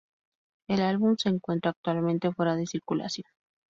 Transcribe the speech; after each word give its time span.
El 0.67 0.81
álbum 0.81 1.15
se 1.17 1.29
encuentra 1.29 1.69
actualmente 1.69 2.33
fuera 2.33 2.55
de 2.55 2.65
circulación. 2.65 3.27